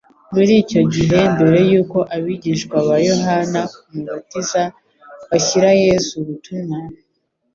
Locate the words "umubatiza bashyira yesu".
3.87-6.11